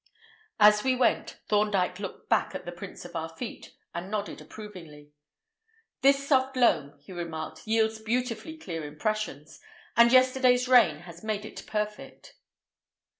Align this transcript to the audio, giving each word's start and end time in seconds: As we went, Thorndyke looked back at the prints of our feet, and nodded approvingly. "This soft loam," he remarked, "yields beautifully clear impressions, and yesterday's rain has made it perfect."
As 0.59 0.83
we 0.83 0.95
went, 0.95 1.41
Thorndyke 1.47 1.99
looked 1.99 2.27
back 2.27 2.55
at 2.55 2.65
the 2.65 2.71
prints 2.71 3.05
of 3.05 3.15
our 3.15 3.29
feet, 3.29 3.75
and 3.93 4.09
nodded 4.09 4.41
approvingly. 4.41 5.11
"This 6.01 6.27
soft 6.27 6.55
loam," 6.57 6.97
he 6.97 7.11
remarked, 7.13 7.67
"yields 7.67 7.99
beautifully 7.99 8.57
clear 8.57 8.83
impressions, 8.83 9.59
and 9.95 10.11
yesterday's 10.11 10.67
rain 10.67 11.01
has 11.01 11.23
made 11.23 11.45
it 11.45 11.67
perfect." 11.67 12.33